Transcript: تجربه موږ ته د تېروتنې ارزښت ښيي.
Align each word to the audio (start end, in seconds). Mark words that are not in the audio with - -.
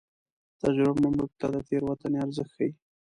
تجربه 0.61 1.07
موږ 1.17 1.31
ته 1.39 1.47
د 1.53 1.55
تېروتنې 1.67 2.17
ارزښت 2.25 2.51
ښيي. 2.55 2.69